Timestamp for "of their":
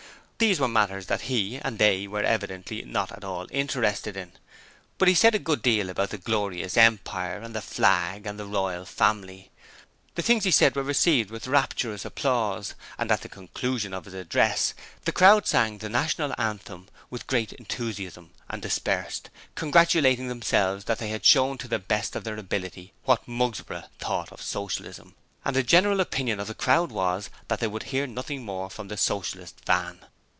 22.15-22.39